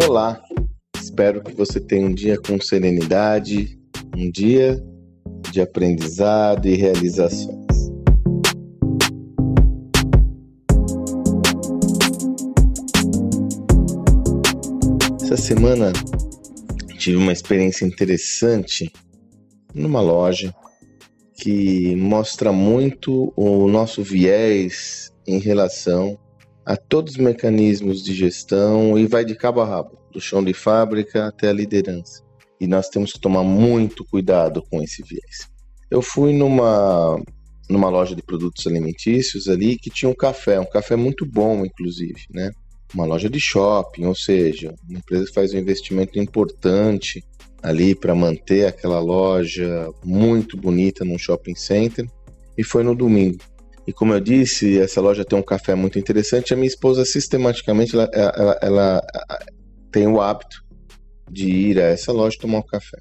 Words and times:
Olá, 0.00 0.40
espero 0.96 1.42
que 1.42 1.52
você 1.52 1.80
tenha 1.80 2.06
um 2.06 2.14
dia 2.14 2.40
com 2.40 2.60
serenidade, 2.60 3.76
um 4.16 4.30
dia 4.30 4.80
de 5.50 5.60
aprendizado 5.60 6.68
e 6.68 6.76
realizações. 6.76 7.66
Essa 15.20 15.36
semana 15.36 15.92
tive 16.96 17.16
uma 17.16 17.32
experiência 17.32 17.84
interessante 17.84 18.92
numa 19.74 20.00
loja 20.00 20.54
que 21.34 21.96
mostra 21.96 22.52
muito 22.52 23.32
o 23.36 23.66
nosso 23.68 24.02
viés 24.04 25.12
em 25.26 25.40
relação 25.40 26.16
a 26.68 26.76
todos 26.76 27.14
os 27.14 27.18
mecanismos 27.18 28.04
de 28.04 28.12
gestão 28.12 28.98
e 28.98 29.06
vai 29.06 29.24
de 29.24 29.34
cabo 29.34 29.62
a 29.62 29.64
rabo, 29.64 29.98
do 30.12 30.20
chão 30.20 30.44
de 30.44 30.52
fábrica 30.52 31.26
até 31.26 31.48
a 31.48 31.52
liderança. 31.52 32.22
E 32.60 32.66
nós 32.66 32.90
temos 32.90 33.10
que 33.10 33.18
tomar 33.18 33.42
muito 33.42 34.04
cuidado 34.04 34.62
com 34.70 34.82
esse 34.82 35.02
viés. 35.02 35.48
Eu 35.90 36.02
fui 36.02 36.34
numa 36.34 37.18
numa 37.70 37.88
loja 37.88 38.14
de 38.14 38.22
produtos 38.22 38.66
alimentícios 38.66 39.48
ali 39.48 39.78
que 39.78 39.88
tinha 39.88 40.10
um 40.10 40.14
café, 40.14 40.60
um 40.60 40.68
café 40.68 40.94
muito 40.94 41.24
bom, 41.24 41.64
inclusive, 41.64 42.20
né? 42.30 42.50
Uma 42.94 43.06
loja 43.06 43.30
de 43.30 43.40
shopping, 43.40 44.04
ou 44.04 44.14
seja, 44.14 44.74
uma 44.86 44.98
empresa 44.98 45.24
que 45.24 45.32
faz 45.32 45.54
um 45.54 45.58
investimento 45.58 46.18
importante 46.18 47.24
ali 47.62 47.94
para 47.94 48.14
manter 48.14 48.66
aquela 48.66 49.00
loja 49.00 49.90
muito 50.04 50.54
bonita 50.54 51.02
num 51.02 51.18
shopping 51.18 51.54
center. 51.54 52.06
E 52.58 52.62
foi 52.62 52.82
no 52.82 52.94
domingo. 52.94 53.38
E 53.88 53.92
como 53.94 54.12
eu 54.12 54.20
disse, 54.20 54.78
essa 54.78 55.00
loja 55.00 55.24
tem 55.24 55.38
um 55.38 55.42
café 55.42 55.74
muito 55.74 55.98
interessante. 55.98 56.52
A 56.52 56.56
minha 56.58 56.68
esposa 56.68 57.06
sistematicamente 57.06 57.96
ela, 57.96 58.06
ela, 58.12 58.58
ela 58.60 59.06
tem 59.90 60.06
o 60.06 60.20
hábito 60.20 60.62
de 61.30 61.48
ir 61.48 61.80
a 61.80 61.84
essa 61.84 62.12
loja 62.12 62.36
tomar 62.38 62.58
um 62.58 62.66
café. 62.66 62.98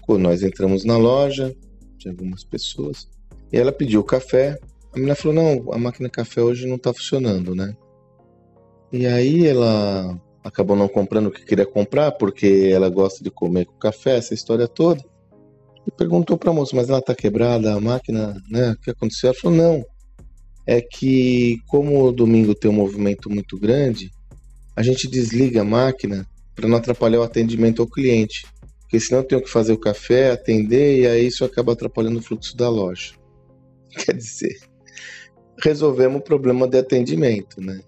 Quando 0.00 0.22
nós 0.22 0.42
entramos 0.42 0.82
na 0.86 0.96
loja, 0.96 1.54
tinha 1.98 2.10
algumas 2.10 2.42
pessoas, 2.42 3.06
e 3.52 3.58
ela 3.58 3.70
pediu 3.70 4.00
o 4.00 4.04
café. 4.04 4.58
A 4.94 4.96
menina 4.96 5.14
falou: 5.14 5.34
Não, 5.34 5.70
a 5.74 5.76
máquina 5.76 6.08
de 6.08 6.12
café 6.12 6.40
hoje 6.40 6.66
não 6.66 6.76
está 6.76 6.90
funcionando, 6.94 7.54
né? 7.54 7.76
E 8.90 9.06
aí 9.06 9.46
ela 9.46 10.18
acabou 10.42 10.74
não 10.74 10.88
comprando 10.88 11.26
o 11.26 11.30
que 11.30 11.44
queria 11.44 11.66
comprar, 11.66 12.12
porque 12.12 12.70
ela 12.72 12.88
gosta 12.88 13.22
de 13.22 13.30
comer 13.30 13.66
com 13.66 13.74
café, 13.74 14.16
essa 14.16 14.32
história 14.32 14.66
toda. 14.66 15.04
E 15.86 15.90
perguntou 15.90 16.38
para 16.38 16.50
a 16.50 16.54
moça, 16.54 16.76
mas 16.76 16.88
ela 16.88 16.98
está 16.98 17.14
quebrada, 17.14 17.74
a 17.74 17.80
máquina, 17.80 18.40
né? 18.48 18.72
O 18.72 18.76
que 18.76 18.90
aconteceu? 18.90 19.30
Ela 19.30 19.38
falou, 19.38 19.56
não. 19.56 19.84
É 20.66 20.80
que 20.80 21.58
como 21.66 22.04
o 22.04 22.12
domingo 22.12 22.54
tem 22.54 22.70
um 22.70 22.74
movimento 22.74 23.28
muito 23.28 23.58
grande, 23.58 24.10
a 24.76 24.82
gente 24.82 25.08
desliga 25.08 25.62
a 25.62 25.64
máquina 25.64 26.26
para 26.54 26.68
não 26.68 26.76
atrapalhar 26.76 27.20
o 27.20 27.24
atendimento 27.24 27.82
ao 27.82 27.88
cliente. 27.88 28.46
Porque 28.82 29.00
senão 29.00 29.22
eu 29.22 29.26
tenho 29.26 29.42
que 29.42 29.50
fazer 29.50 29.72
o 29.72 29.78
café, 29.78 30.30
atender, 30.30 31.00
e 31.00 31.06
aí 31.06 31.26
isso 31.26 31.44
acaba 31.44 31.72
atrapalhando 31.72 32.18
o 32.18 32.22
fluxo 32.22 32.56
da 32.56 32.68
loja. 32.68 33.14
Quer 33.90 34.14
dizer, 34.14 34.56
resolvemos 35.62 36.20
o 36.20 36.24
problema 36.24 36.68
de 36.68 36.78
atendimento, 36.78 37.60
né? 37.60 37.80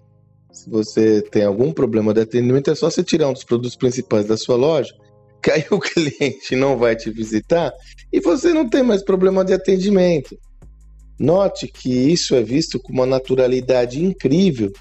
Se 0.51 0.69
você 0.69 1.21
tem 1.21 1.43
algum 1.43 1.71
problema 1.71 2.13
de 2.13 2.21
atendimento, 2.21 2.71
é 2.71 2.75
só 2.75 2.89
você 2.89 3.03
tirar 3.03 3.27
um 3.27 3.33
dos 3.33 3.43
produtos 3.43 3.75
principais 3.75 4.25
da 4.25 4.37
sua 4.37 4.55
loja, 4.55 4.95
que 5.45 5.51
aí 5.51 5.63
o 5.69 5.77
cliente 5.79 6.55
não 6.55 6.75
vai 6.75 6.95
te 6.95 7.11
visitar 7.11 7.71
e 8.11 8.19
você 8.19 8.51
não 8.51 8.67
tem 8.67 8.81
mais 8.81 9.03
problema 9.03 9.45
de 9.45 9.53
atendimento. 9.53 10.35
Note 11.19 11.67
que 11.67 11.89
isso 11.89 12.33
é 12.33 12.41
visto 12.41 12.79
com 12.79 12.91
uma 12.91 13.05
naturalidade 13.05 14.03
incrível 14.03 14.71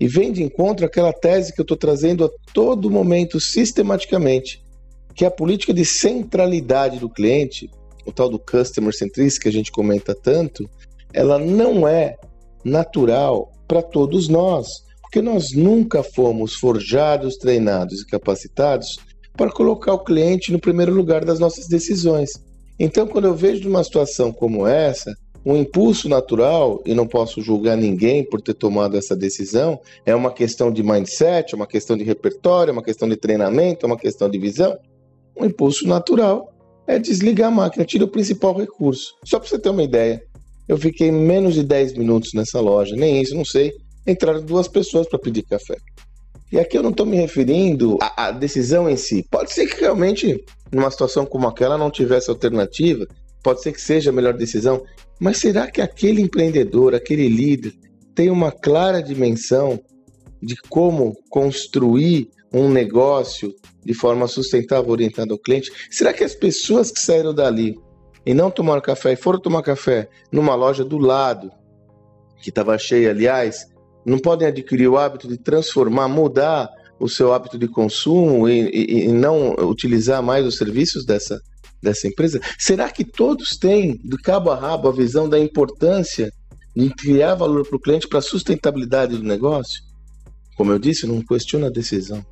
e 0.00 0.08
vem 0.08 0.32
de 0.32 0.42
encontro 0.42 0.84
àquela 0.84 1.12
tese 1.12 1.54
que 1.54 1.60
eu 1.60 1.62
estou 1.62 1.76
trazendo 1.76 2.24
a 2.24 2.30
todo 2.52 2.90
momento 2.90 3.38
sistematicamente, 3.38 4.60
que 5.14 5.24
é 5.24 5.28
a 5.28 5.30
política 5.30 5.72
de 5.72 5.84
centralidade 5.84 6.98
do 6.98 7.08
cliente, 7.08 7.70
o 8.04 8.10
tal 8.10 8.28
do 8.28 8.40
customer 8.40 8.92
centricity 8.92 9.40
que 9.40 9.48
a 9.48 9.52
gente 9.52 9.70
comenta 9.70 10.16
tanto, 10.16 10.68
ela 11.12 11.38
não 11.38 11.86
é 11.86 12.16
natural 12.64 13.52
para 13.68 13.82
todos 13.82 14.28
nós 14.28 14.88
porque 15.00 15.22
nós 15.22 15.52
nunca 15.52 16.02
fomos 16.02 16.54
forjados, 16.54 17.38
treinados 17.38 18.02
e 18.02 18.06
capacitados 18.06 18.98
para 19.38 19.52
colocar 19.52 19.94
o 19.94 20.00
cliente 20.00 20.52
no 20.52 20.58
primeiro 20.58 20.92
lugar 20.92 21.24
das 21.24 21.38
nossas 21.38 21.68
decisões. 21.68 22.30
Então, 22.78 23.06
quando 23.06 23.26
eu 23.26 23.34
vejo 23.34 23.68
uma 23.68 23.82
situação 23.84 24.32
como 24.32 24.66
essa, 24.66 25.14
um 25.46 25.56
impulso 25.56 26.08
natural, 26.08 26.82
e 26.84 26.92
não 26.92 27.06
posso 27.06 27.40
julgar 27.40 27.76
ninguém 27.76 28.22
por 28.22 28.42
ter 28.42 28.54
tomado 28.54 28.96
essa 28.96 29.16
decisão, 29.16 29.80
é 30.04 30.14
uma 30.14 30.32
questão 30.32 30.70
de 30.70 30.82
mindset, 30.82 31.54
é 31.54 31.56
uma 31.56 31.66
questão 31.66 31.96
de 31.96 32.02
repertório, 32.02 32.70
é 32.70 32.72
uma 32.72 32.82
questão 32.82 33.08
de 33.08 33.16
treinamento, 33.16 33.86
é 33.86 33.86
uma 33.86 33.96
questão 33.96 34.28
de 34.28 34.38
visão. 34.38 34.76
Um 35.40 35.46
impulso 35.46 35.86
natural 35.86 36.52
é 36.86 36.98
desligar 36.98 37.48
a 37.48 37.54
máquina, 37.54 37.84
tira 37.84 38.04
o 38.04 38.08
principal 38.08 38.54
recurso. 38.54 39.14
Só 39.24 39.38
para 39.38 39.48
você 39.48 39.58
ter 39.58 39.70
uma 39.70 39.84
ideia, 39.84 40.20
eu 40.68 40.76
fiquei 40.76 41.12
menos 41.12 41.54
de 41.54 41.62
10 41.62 41.94
minutos 41.94 42.32
nessa 42.34 42.60
loja, 42.60 42.96
nem 42.96 43.22
isso, 43.22 43.34
não 43.34 43.44
sei 43.44 43.72
entraram 44.10 44.42
duas 44.42 44.66
pessoas 44.66 45.06
para 45.06 45.18
pedir 45.18 45.42
café. 45.42 45.76
E 46.50 46.58
aqui 46.58 46.78
eu 46.78 46.82
não 46.82 46.90
estou 46.90 47.04
me 47.04 47.16
referindo 47.16 47.98
à, 48.00 48.26
à, 48.26 48.30
decisão 48.30 48.88
em 48.88 48.96
si. 48.96 49.24
Pode 49.30 49.52
ser 49.52 49.66
que 49.66 49.80
realmente, 49.80 50.42
numa 50.72 50.90
situação 50.90 51.26
como 51.26 51.46
aquela, 51.46 51.76
não 51.76 51.90
tivesse 51.90 52.30
alternativa, 52.30 53.06
pode 53.42 53.62
ser 53.62 53.72
que 53.72 53.80
seja 53.80 54.10
a 54.10 54.12
melhor 54.12 54.34
decisão, 54.34 54.82
mas 55.20 55.38
será 55.38 55.70
que 55.70 55.80
aquele 55.80 56.22
empreendedor, 56.22 56.94
aquele 56.94 57.28
líder, 57.28 57.74
tem 58.14 58.30
uma 58.30 58.50
clara 58.50 59.02
dimensão 59.02 59.78
de 60.42 60.56
como 60.68 61.16
construir 61.28 62.30
um 62.52 62.68
negócio 62.68 63.54
de 63.84 63.92
forma 63.92 64.26
sustentável 64.26 64.90
orientada 64.90 65.32
ao 65.32 65.38
cliente? 65.38 65.70
Será 65.90 66.12
que 66.12 66.24
as 66.24 66.34
pessoas 66.34 66.90
que 66.90 67.00
saíram 67.00 67.34
dali 67.34 67.78
e 68.24 68.32
não 68.32 68.50
tomaram 68.50 68.80
café 68.80 69.12
e 69.12 69.16
foram 69.16 69.40
tomar 69.40 69.62
café 69.62 70.08
numa 70.32 70.54
loja 70.54 70.84
do 70.84 70.98
lado, 70.98 71.50
que 72.42 72.50
estava 72.50 72.78
cheia, 72.78 73.10
aliás, 73.10 73.66
não 74.08 74.18
podem 74.18 74.48
adquirir 74.48 74.88
o 74.88 74.96
hábito 74.96 75.28
de 75.28 75.36
transformar, 75.36 76.08
mudar 76.08 76.68
o 76.98 77.08
seu 77.08 77.32
hábito 77.32 77.58
de 77.58 77.68
consumo 77.68 78.48
e, 78.48 78.68
e, 78.70 79.04
e 79.04 79.08
não 79.08 79.54
utilizar 79.68 80.22
mais 80.22 80.44
os 80.44 80.56
serviços 80.56 81.04
dessa, 81.04 81.40
dessa 81.82 82.08
empresa? 82.08 82.40
Será 82.58 82.90
que 82.90 83.04
todos 83.04 83.50
têm, 83.50 83.96
de 84.02 84.16
cabo 84.16 84.50
a 84.50 84.56
rabo, 84.56 84.88
a 84.88 84.92
visão 84.92 85.28
da 85.28 85.38
importância 85.38 86.32
de 86.74 86.90
criar 86.90 87.34
valor 87.34 87.66
para 87.66 87.76
o 87.76 87.80
cliente 87.80 88.08
para 88.08 88.18
a 88.18 88.22
sustentabilidade 88.22 89.16
do 89.16 89.22
negócio? 89.22 89.82
Como 90.56 90.72
eu 90.72 90.78
disse, 90.78 91.06
não 91.06 91.22
questiona 91.22 91.68
a 91.68 91.70
decisão. 91.70 92.24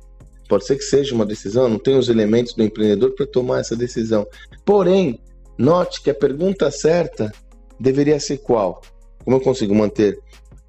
Pode 0.49 0.65
ser 0.65 0.77
que 0.77 0.83
seja 0.83 1.13
uma 1.13 1.25
decisão, 1.25 1.69
não 1.69 1.79
tem 1.79 1.97
os 1.97 2.09
elementos 2.09 2.53
do 2.53 2.63
empreendedor 2.63 3.13
para 3.13 3.25
tomar 3.25 3.59
essa 3.59 3.75
decisão. 3.75 4.25
Porém, 4.65 5.19
note 5.57 6.01
que 6.01 6.09
a 6.09 6.15
pergunta 6.15 6.71
certa 6.71 7.31
deveria 7.79 8.19
ser 8.19 8.37
qual? 8.39 8.81
Como 9.23 9.35
eu 9.35 9.41
consigo 9.41 9.75
manter 9.75 10.17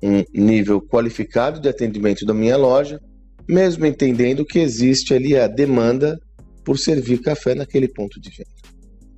um 0.03 0.25
nível 0.33 0.81
qualificado 0.81 1.61
de 1.61 1.69
atendimento 1.69 2.25
da 2.25 2.33
minha 2.33 2.57
loja, 2.57 3.01
mesmo 3.49 3.87
entendendo 3.87 4.45
que 4.45 4.59
existe 4.59 5.15
ali 5.15 5.37
a 5.37 5.47
demanda 5.47 6.19
por 6.65 6.79
servir 6.79 7.21
café 7.21 7.55
naquele 7.55 7.89
ponto 7.89 8.21
de 8.21 8.31
venda. 8.31 8.51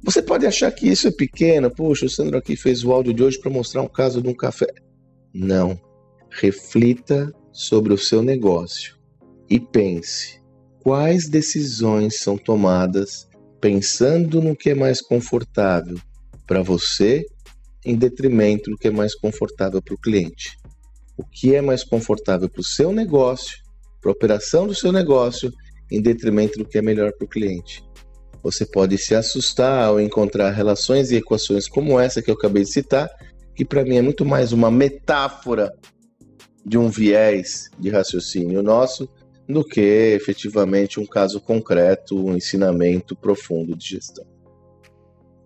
Você 0.03 0.23
pode 0.23 0.47
achar 0.47 0.71
que 0.73 0.89
isso 0.89 1.09
é 1.09 1.11
pequeno, 1.11 1.71
poxa, 1.71 2.07
o 2.07 2.09
Sandro 2.09 2.39
aqui 2.39 2.57
fez 2.57 2.83
o 2.85 2.93
áudio 2.93 3.13
de 3.13 3.23
hoje 3.23 3.39
para 3.39 3.51
mostrar 3.51 3.83
um 3.83 3.89
caso 3.89 4.23
de 4.23 4.29
um 4.29 4.35
café. 4.35 4.73
Não. 5.35 5.79
Reflita 6.31 7.31
sobre 7.53 7.93
o 7.93 7.99
seu 7.99 8.23
negócio 8.23 8.97
e 9.49 9.59
pense 9.59 10.41
quais 10.81 11.29
decisões 11.29 12.21
são 12.21 12.39
tomadas 12.39 13.29
pensando 13.61 14.41
no 14.41 14.57
que 14.57 14.71
é 14.71 14.75
mais 14.75 15.03
confortável 15.03 15.99
para 16.47 16.63
você 16.63 17.27
em 17.85 17.95
detrimento 17.95 18.71
do 18.71 18.79
que 18.79 18.89
é 18.89 18.91
mais 18.91 19.15
confortável 19.15 19.83
para 19.83 19.95
o 19.95 20.01
cliente 20.01 20.60
o 21.21 21.25
que 21.25 21.55
é 21.55 21.61
mais 21.61 21.85
confortável 21.85 22.49
para 22.49 22.61
o 22.61 22.65
seu 22.65 22.93
negócio, 22.93 23.59
para 24.01 24.11
a 24.11 24.15
operação 24.15 24.67
do 24.67 24.75
seu 24.75 24.91
negócio, 24.91 25.53
em 25.93 26.01
detrimento 26.01 26.59
do 26.59 26.65
que 26.65 26.79
é 26.79 26.83
melhor 26.83 27.13
para 27.13 27.27
o 27.27 27.29
cliente. 27.29 27.85
Você 28.43 28.65
pode 28.65 28.97
se 28.97 29.15
assustar 29.15 29.85
ao 29.85 30.01
encontrar 30.01 30.51
relações 30.51 31.11
e 31.11 31.17
equações 31.17 31.69
como 31.69 32.01
essa 32.01 32.23
que 32.23 32.31
eu 32.31 32.35
acabei 32.35 32.63
de 32.63 32.71
citar, 32.71 33.11
que 33.55 33.67
para 33.67 33.85
mim 33.85 33.97
é 33.97 34.03
muito 34.03 34.25
mais 34.25 34.51
uma 34.53 34.71
metáfora 34.71 35.71
de 36.65 36.79
um 36.79 36.89
viés 36.89 37.69
de 37.79 37.91
raciocínio 37.91 38.63
nosso 38.63 39.07
do 39.47 39.63
que 39.65 39.81
efetivamente 39.81 40.99
um 41.01 41.05
caso 41.05 41.41
concreto, 41.41 42.17
um 42.17 42.37
ensinamento 42.37 43.15
profundo 43.15 43.77
de 43.77 43.89
gestão. 43.89 44.25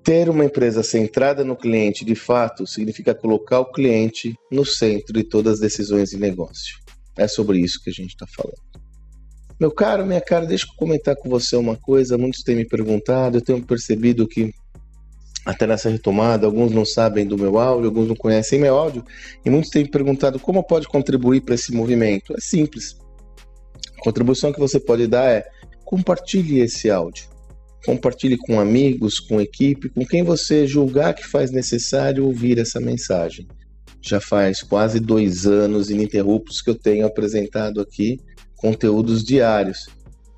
Ter 0.05 0.29
uma 0.29 0.45
empresa 0.45 0.83
centrada 0.83 1.43
no 1.43 1.57
cliente, 1.57 2.05
de 2.05 2.15
fato, 2.15 2.67
significa 2.67 3.15
colocar 3.15 3.61
o 3.61 3.73
cliente 3.73 4.37
no 4.53 4.65
centro 4.65 5.15
de 5.15 5.25
todas 5.25 5.55
as 5.55 5.61
decisões 5.61 6.11
de 6.11 6.19
negócio. 6.19 6.77
É 7.17 7.27
sobre 7.27 7.59
isso 7.59 7.83
que 7.83 7.89
a 7.89 7.93
gente 7.93 8.11
está 8.11 8.27
falando. 8.27 8.63
Meu 9.59 9.71
caro, 9.71 10.05
minha 10.05 10.21
cara, 10.21 10.45
deixa 10.45 10.67
eu 10.67 10.77
comentar 10.77 11.17
com 11.17 11.31
você 11.31 11.57
uma 11.57 11.75
coisa. 11.75 12.19
Muitos 12.19 12.43
têm 12.43 12.55
me 12.55 12.67
perguntado, 12.67 13.39
eu 13.39 13.41
tenho 13.41 13.63
percebido 13.63 14.29
que 14.29 14.53
até 15.45 15.67
nessa 15.67 15.89
retomada, 15.89 16.47
alguns 16.47 16.73
não 16.73 16.85
sabem 16.85 17.27
do 17.27 17.39
meu 17.39 17.59
áudio, 17.59 17.87
alguns 17.87 18.09
não 18.09 18.17
conhecem 18.17 18.59
meu 18.59 18.77
áudio, 18.77 19.05
e 19.45 19.51
muitos 19.51 19.71
têm 19.71 19.85
me 19.85 19.91
perguntado 19.91 20.39
como 20.39 20.63
pode 20.63 20.89
contribuir 20.89 21.43
para 21.43 21.55
esse 21.55 21.73
movimento. 21.73 22.35
É 22.37 22.41
simples. 22.41 22.97
contribuição 24.01 24.53
que 24.53 24.61
você 24.61 24.79
pode 24.79 25.07
dar 25.07 25.31
é 25.31 25.47
compartilhe 25.85 26.61
esse 26.61 26.91
áudio. 26.91 27.34
Compartilhe 27.85 28.37
com 28.37 28.59
amigos, 28.59 29.21
com 29.21 29.41
equipe, 29.41 29.91
com 29.91 30.07
quem 30.07 30.23
você 30.23 30.67
julgar 30.67 31.15
que 31.15 31.27
faz 31.27 31.51
necessário 31.51 32.25
ouvir 32.25 32.59
essa 32.59 32.81
mensagem. 32.81 33.47
Já 34.01 34.21
faz 34.21 34.63
quase 34.63 35.01
dois 35.01 35.47
anos 35.47 35.91
ininterruptos 35.91 36.61
que 36.61 36.71
eu 36.71 36.75
tenho 36.75 37.07
apresentado 37.07 37.81
aqui 37.81 38.19
conteúdos 38.57 39.23
diários. 39.23 39.89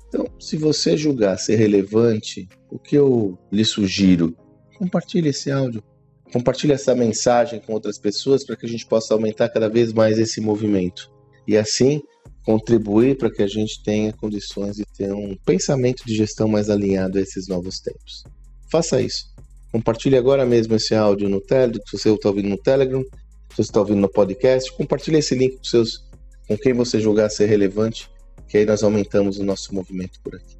Então, 0.09 0.25
se 0.39 0.57
você 0.57 0.97
julgar 0.97 1.37
ser 1.37 1.55
relevante, 1.55 2.47
o 2.69 2.77
que 2.77 2.97
eu 2.97 3.37
lhe 3.51 3.63
sugiro? 3.63 4.35
Compartilhe 4.77 5.29
esse 5.29 5.51
áudio, 5.51 5.83
compartilhe 6.31 6.73
essa 6.73 6.93
mensagem 6.93 7.59
com 7.59 7.73
outras 7.73 7.97
pessoas 7.97 8.45
para 8.45 8.55
que 8.55 8.65
a 8.65 8.69
gente 8.69 8.85
possa 8.85 9.13
aumentar 9.13 9.49
cada 9.49 9.69
vez 9.69 9.93
mais 9.93 10.17
esse 10.17 10.41
movimento. 10.41 11.09
E 11.47 11.57
assim, 11.57 12.01
contribuir 12.47 13.17
para 13.17 13.29
que 13.29 13.43
a 13.43 13.47
gente 13.47 13.83
tenha 13.83 14.13
condições 14.13 14.77
de 14.77 14.85
ter 14.85 15.11
um 15.11 15.35
pensamento 15.45 16.05
de 16.05 16.15
gestão 16.15 16.47
mais 16.47 16.69
alinhado 16.69 17.17
a 17.17 17.21
esses 17.21 17.45
novos 17.45 17.81
tempos. 17.81 18.23
Faça 18.71 19.01
isso. 19.01 19.25
Compartilhe 19.69 20.15
agora 20.15 20.45
mesmo 20.45 20.73
esse 20.73 20.95
áudio 20.95 21.27
no 21.27 21.41
Telegram, 21.41 21.83
se 21.85 21.97
você 21.97 22.09
está 22.09 22.29
ouvindo 22.29 22.47
no 22.47 22.57
Telegram, 22.57 23.01
se 23.01 23.57
você 23.57 23.61
está 23.63 23.81
ouvindo 23.81 23.99
no 23.99 24.07
podcast, 24.07 24.71
compartilhe 24.77 25.17
esse 25.17 25.35
link 25.35 25.57
com 25.57 25.63
seus 25.65 26.07
com 26.47 26.57
quem 26.57 26.71
você 26.71 27.01
julgar 27.01 27.29
ser 27.29 27.47
relevante, 27.47 28.09
que 28.47 28.57
aí 28.57 28.65
nós 28.65 28.81
aumentamos 28.81 29.37
o 29.39 29.43
nosso 29.43 29.75
movimento 29.75 30.17
por 30.23 30.33
aqui. 30.33 30.55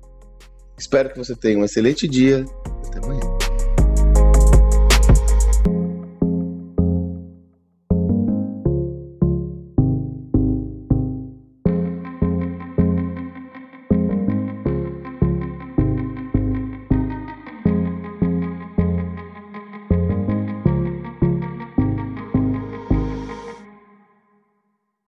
Espero 0.78 1.10
que 1.10 1.18
você 1.18 1.38
tenha 1.38 1.58
um 1.58 1.64
excelente 1.64 2.06
dia. 2.06 2.44
Até 2.86 3.00
amanhã. 3.00 3.37